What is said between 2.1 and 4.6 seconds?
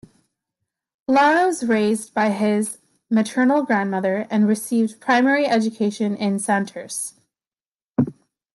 by his maternal grandmother and